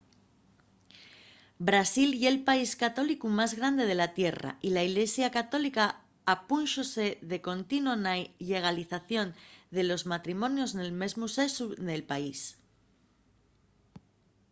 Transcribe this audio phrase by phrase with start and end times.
[1.69, 5.85] brasil ye’l país católicu más grande de la tierra y la ilesia católica
[6.35, 8.13] opúnxose de contino a la
[8.47, 9.27] llegalización
[9.75, 12.39] de los matrimonios del mesmu sexu nel país